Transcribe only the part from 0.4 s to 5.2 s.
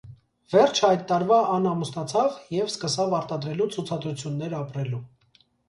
Վերջը այդ տարուայ ան ամուսնացաւ եւ սկսաւ արտադրելու ցուցադրութիւններ ապրելու։